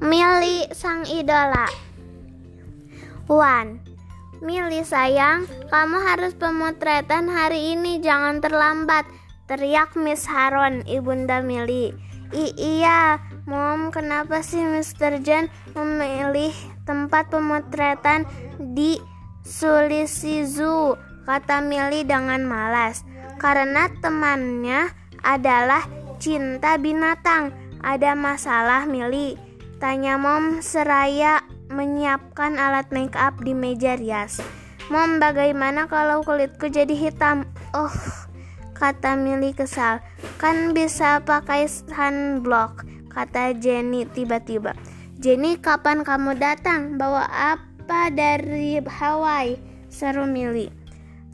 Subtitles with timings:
[0.00, 1.68] Mili sang idola.
[3.28, 3.84] Wan,
[4.40, 9.04] Mili sayang, kamu harus pemotretan hari ini, jangan terlambat.
[9.44, 11.92] Teriak Miss Haron, ibunda Mili.
[12.32, 15.20] I iya, Mom, kenapa sih Mr.
[15.20, 16.56] John memilih
[16.88, 18.24] tempat pemotretan
[18.56, 18.96] di
[19.44, 20.96] Sulisi Zoo?
[21.28, 23.04] Kata Mili dengan malas.
[23.36, 24.88] Karena temannya
[25.20, 25.84] adalah
[26.16, 27.52] cinta binatang.
[27.84, 29.49] Ada masalah, Mili?
[29.80, 31.40] Tanya Mom seraya
[31.72, 34.36] menyiapkan alat make up di meja rias.
[34.92, 37.48] Mom, bagaimana kalau kulitku jadi hitam?
[37.72, 37.88] Oh,
[38.76, 40.04] kata Mili kesal.
[40.36, 44.76] Kan bisa pakai sunblock, kata Jenny tiba-tiba.
[45.16, 47.00] Jenny, kapan kamu datang?
[47.00, 49.56] Bawa apa dari Hawaii?
[49.88, 50.68] Seru Mili.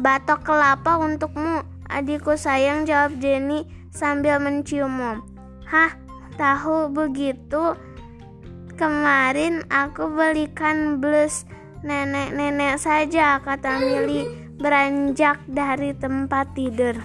[0.00, 1.60] Batok kelapa untukmu,
[1.92, 5.20] adikku sayang jawab Jenny sambil mencium Mom.
[5.68, 5.92] Hah,
[6.40, 7.76] tahu begitu?
[8.80, 11.44] Kemarin aku belikan blus
[11.84, 14.24] nenek-nenek saja, kata Mili
[14.56, 16.96] beranjak dari tempat tidur.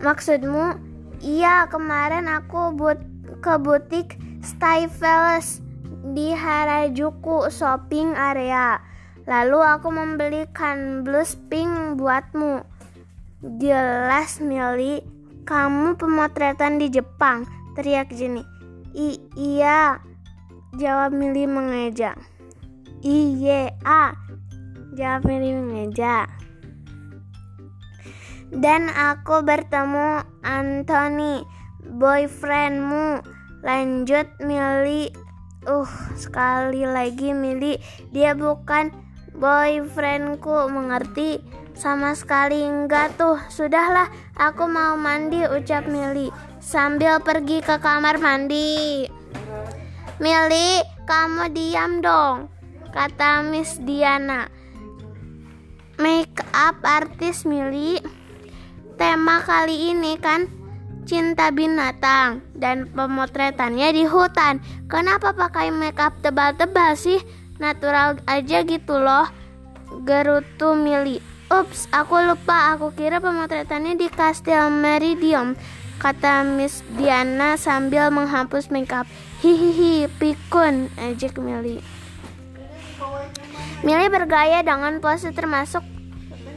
[0.00, 0.80] Maksudmu?
[1.20, 2.96] Iya, kemarin aku but
[3.44, 5.60] ke butik Stifles
[6.16, 8.80] di Harajuku shopping area.
[9.28, 12.64] Lalu aku membelikan blus pink buatmu.
[13.60, 15.04] Jelas Mili,
[15.44, 17.44] kamu pemotretan di Jepang,
[17.76, 18.53] teriak Jenny.
[18.94, 19.98] I iya,
[20.78, 22.14] jawab Mili mengeja.
[23.02, 23.74] Iya,
[24.94, 26.30] jawab Mili mengeja.
[28.54, 31.42] Dan aku bertemu Anthony,
[31.90, 33.18] boyfriendmu.
[33.66, 35.10] Lanjut Mili.
[35.66, 37.82] Uh, sekali lagi Mili,
[38.14, 38.94] dia bukan
[39.34, 41.42] boyfriendku, mengerti?
[41.74, 43.42] Sama sekali enggak tuh.
[43.50, 44.06] Sudahlah,
[44.38, 49.04] aku mau mandi, ucap Mili sambil pergi ke kamar mandi.
[50.16, 52.48] Mili, kamu diam dong,
[52.88, 54.48] kata Miss Diana.
[56.00, 58.00] Make up artis Mili.
[58.96, 60.48] Tema kali ini kan
[61.04, 64.64] cinta binatang dan pemotretannya di hutan.
[64.88, 67.20] Kenapa pakai make up tebal-tebal sih?
[67.60, 69.28] Natural aja gitu loh.
[70.02, 71.20] Gerutu Mili.
[71.52, 72.74] Ups, aku lupa.
[72.74, 75.54] Aku kira pemotretannya di Kastil Meridium
[75.98, 79.08] kata Miss Diana sambil menghapus makeup.
[79.44, 81.84] Hihihi, pikun, ejek Milly.
[83.84, 85.84] Milly bergaya dengan pose termasuk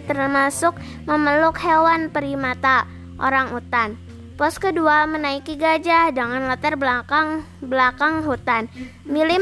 [0.07, 2.87] termasuk memeluk hewan primata,
[3.19, 3.99] orang utan.
[4.39, 8.71] Pos kedua menaiki gajah dengan latar belakang belakang hutan.
[9.03, 9.35] Milly,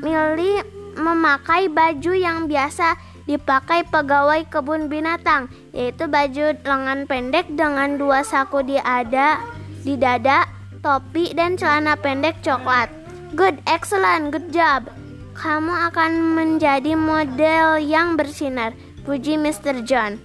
[0.00, 0.62] Milly
[0.96, 2.96] memakai baju yang biasa
[3.28, 9.38] dipakai pegawai kebun binatang, yaitu baju lengan pendek dengan dua saku di ada
[9.82, 10.46] di dada,
[10.82, 12.86] topi dan celana pendek coklat.
[13.34, 14.86] Good, excellent, good job.
[15.32, 19.82] Kamu akan menjadi model yang bersinar, puji Mr.
[19.82, 20.20] John.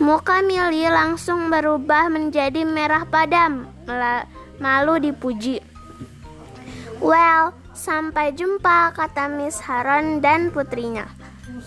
[0.00, 3.68] Muka Millie langsung berubah menjadi merah padam,
[4.56, 5.60] malu dipuji.
[7.04, 11.04] Well, sampai jumpa, kata Miss Haron dan putrinya.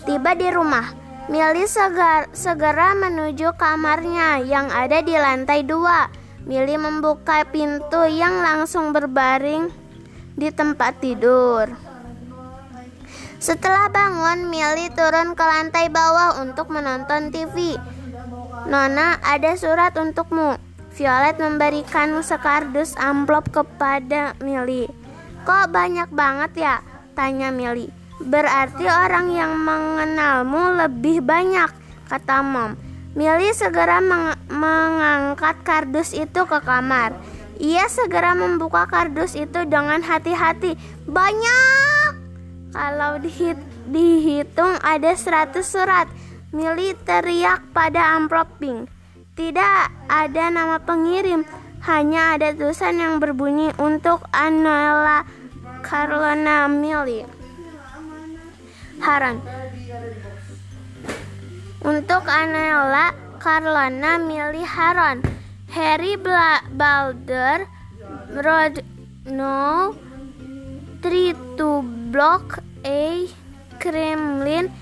[0.04, 6.12] Tiba di rumah, Milly segar, segera menuju kamarnya yang ada di lantai dua.
[6.44, 9.72] Milly membuka pintu yang langsung berbaring
[10.36, 11.72] di tempat tidur.
[13.40, 17.80] Setelah bangun, Milly turun ke lantai bawah untuk menonton TV.
[18.68, 20.60] Nona, ada surat untukmu.
[20.92, 24.92] Violet memberikan sekardus amplop kepada Milly.
[25.48, 26.76] Kok banyak banget ya?
[27.16, 28.03] Tanya Milly.
[28.22, 31.70] Berarti orang yang mengenalmu lebih banyak,
[32.06, 32.78] kata Mom.
[33.14, 37.14] Milly segera meng mengangkat kardus itu ke kamar.
[37.62, 40.74] Ia segera membuka kardus itu dengan hati-hati.
[41.06, 42.10] Banyak!
[42.74, 43.54] Kalau dihit
[43.86, 46.10] dihitung ada 100 surat.
[46.54, 48.90] Milly teriak pada amplop pink.
[49.34, 51.42] Tidak ada nama pengirim,
[51.82, 55.26] hanya ada tulisan yang berbunyi untuk Anuela
[55.82, 57.43] Carolina Milly.
[59.04, 59.36] Haran.
[61.84, 65.20] Untuk Anela Carlona milih Haron.
[65.68, 67.68] Harry Bla Balder
[68.32, 68.80] Road
[69.28, 69.92] No
[71.02, 73.28] 3 to Block A
[73.76, 74.72] Kremlin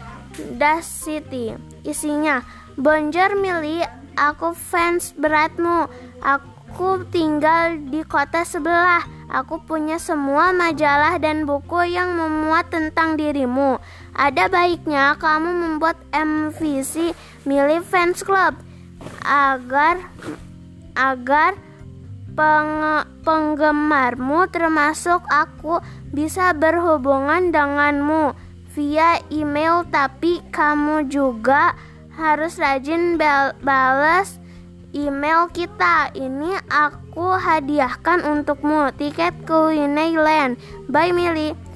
[0.54, 1.58] Das City.
[1.82, 2.46] Isinya
[2.78, 3.84] Bonjour Millie,
[4.14, 5.90] aku fans beratmu.
[6.22, 9.02] Aku tinggal di kota sebelah.
[9.32, 13.80] Aku punya semua majalah dan buku yang memuat tentang dirimu.
[14.12, 17.16] Ada baiknya kamu membuat MVC
[17.48, 18.54] Millie Fans Club
[19.24, 19.98] agar
[20.92, 21.56] agar
[22.32, 25.80] peng penggemarmu termasuk aku
[26.12, 28.36] bisa berhubungan denganmu
[28.72, 31.76] via email tapi kamu juga
[32.16, 33.16] harus rajin
[33.64, 34.40] balas
[34.92, 36.12] email kita.
[36.12, 40.60] Ini aku hadiahkan untukmu tiket ke Wineyland.
[40.88, 41.71] Bye Milly.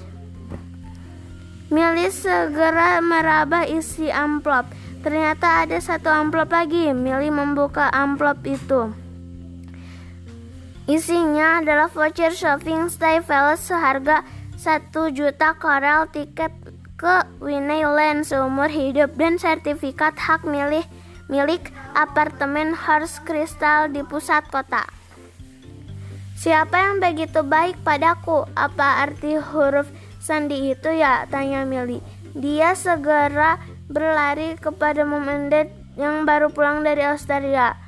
[1.66, 4.70] Milly segera meraba isi amplop.
[5.02, 6.94] Ternyata ada satu amplop lagi.
[6.94, 8.94] Milly membuka amplop itu.
[10.86, 14.22] Isinya adalah voucher shopping Stay Palace seharga
[14.54, 16.54] 1 juta korel tiket
[16.94, 20.86] ke Wineyland seumur hidup dan sertifikat hak milih
[21.26, 24.86] milik apartemen Horse Crystal di pusat kota.
[26.38, 28.46] Siapa yang begitu baik padaku?
[28.54, 29.90] Apa arti huruf
[30.26, 31.23] sandi itu ya?
[31.31, 32.02] Tanya Milly.
[32.34, 37.78] Dia segera berlari kepada Mom and Dad yang baru pulang dari Australia.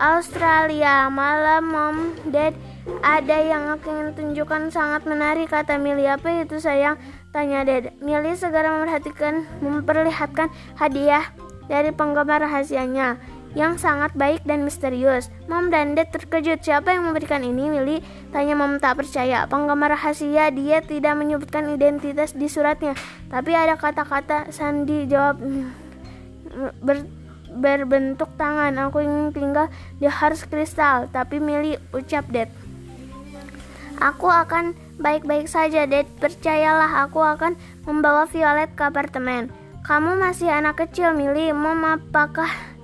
[0.00, 1.96] Australia, malam Mom,
[2.32, 2.56] Dad,
[3.04, 6.08] ada yang aku ingin tunjukkan sangat menarik kata Milly.
[6.08, 6.96] Apa itu sayang?
[7.36, 7.92] Tanya Dad.
[8.00, 10.48] Milly segera memperhatikan, memperlihatkan
[10.80, 11.28] hadiah
[11.68, 13.20] dari penggemar rahasianya
[13.58, 15.34] yang sangat baik dan misterius.
[15.50, 16.62] Mom dan Dad terkejut.
[16.62, 17.98] Siapa yang memberikan ini, Willy?
[18.30, 19.50] Tanya Mom tak percaya.
[19.50, 22.94] Penggemar rahasia dia tidak menyebutkan identitas di suratnya.
[23.26, 25.42] Tapi ada kata-kata Sandi jawab
[26.78, 27.02] ber,
[27.50, 28.78] berbentuk tangan.
[28.78, 29.66] Aku ingin tinggal
[29.98, 31.10] di Harus Kristal.
[31.10, 32.46] Tapi Milly ucap Dad.
[33.98, 36.06] Aku akan baik-baik saja, Dad.
[36.22, 39.50] Percayalah, aku akan membawa Violet ke apartemen.
[39.82, 41.50] Kamu masih anak kecil, Mili.
[41.50, 42.77] Mom, apakah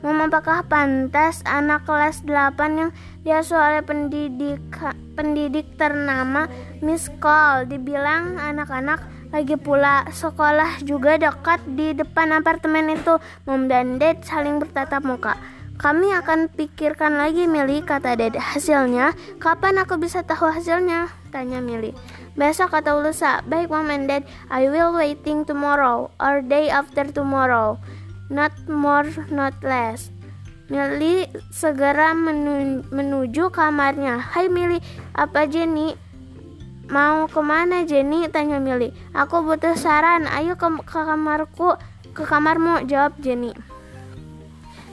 [0.00, 4.64] Mom, apakah pantas anak kelas 8 yang diasuh oleh pendidik
[5.12, 6.48] pendidik ternama
[6.80, 13.20] Miss Cole dibilang anak-anak lagi pula sekolah juga dekat di depan apartemen itu.
[13.44, 15.36] Mom dan Dad saling bertatap muka.
[15.80, 18.36] Kami akan pikirkan lagi, Mili, kata Dad.
[18.36, 21.08] Hasilnya, kapan aku bisa tahu hasilnya?
[21.32, 21.96] Tanya Mili.
[22.40, 27.76] Besok kata Ulusa, baik mom and dad, I will waiting tomorrow or day after tomorrow.
[28.30, 30.14] Not more, not less.
[30.70, 34.22] Mili segera menu menuju kamarnya.
[34.22, 34.78] Hai Mili,
[35.18, 35.98] apa Jenny?
[36.86, 38.30] Mau ke mana Jenny?
[38.30, 38.94] Tanya Mili.
[39.10, 40.30] Aku butuh saran.
[40.30, 41.74] Ayo ke, ke kamarku,
[42.14, 42.86] ke kamarmu.
[42.86, 43.50] Jawab Jenny.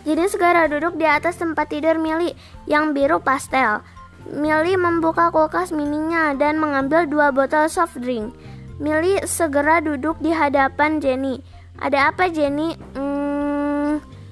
[0.02, 2.34] Jenny segera duduk di atas tempat tidur Mili
[2.66, 3.86] yang biru pastel.
[4.28, 8.36] Milly membuka kulkas mininya dan mengambil dua botol soft drink.
[8.82, 11.40] Milly segera duduk di hadapan Jenny.
[11.78, 12.74] Ada apa Jenny?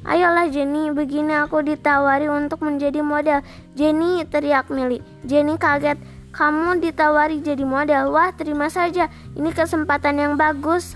[0.06, 3.42] Ayolah Jenny, begini aku ditawari untuk menjadi model.
[3.74, 5.02] Jenny teriak Milly.
[5.26, 5.98] Jenny kaget.
[6.30, 8.14] Kamu ditawari jadi model.
[8.14, 9.10] Wah, terima saja.
[9.34, 10.94] Ini kesempatan yang bagus.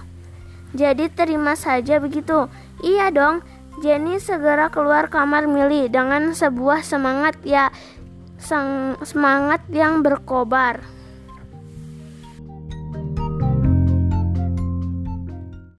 [0.78, 2.46] Jadi terima saja begitu.
[2.86, 3.42] Iya dong.
[3.82, 7.74] Jenny segera keluar kamar Milly dengan sebuah semangat ya
[9.02, 10.99] semangat yang berkobar.